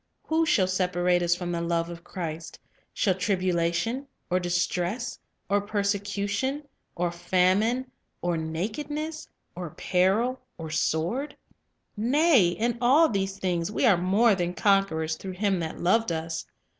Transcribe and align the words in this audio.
"Who 0.23 0.47
shall 0.47 0.65
separate 0.65 1.21
us 1.21 1.35
from 1.35 1.51
the 1.51 1.61
love 1.61 1.87
of 1.91 2.03
Christ? 2.03 2.57
shall 2.91 3.13
tribulation, 3.13 4.07
or 4.31 4.39
distress, 4.39 5.19
or 5.47 5.61
persecution, 5.61 6.67
or 6.95 7.11
famine, 7.11 7.91
or 8.19 8.35
nakedness, 8.35 9.27
or 9.55 9.69
peril, 9.69 10.39
or 10.57 10.71
sword?... 10.71 11.37
Nay, 11.95 12.47
in 12.47 12.79
all 12.81 13.09
these 13.09 13.37
things 13.37 13.71
we 13.71 13.85
are 13.85 13.95
more 13.95 14.33
than 14.33 14.55
conquerors 14.55 15.17
through 15.17 15.33
Him 15.33 15.59
that 15.59 15.79
loved 15.79 16.11
us. 16.11 16.47